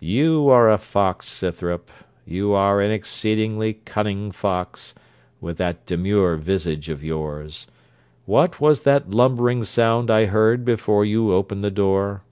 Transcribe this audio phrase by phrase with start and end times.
[0.00, 1.88] 'You are a fox, Scythrop;
[2.26, 4.92] you are an exceedingly cunning fox,
[5.40, 7.68] with that demure visage of yours.
[8.26, 12.22] What was that lumbering sound I heard before you opened the door?'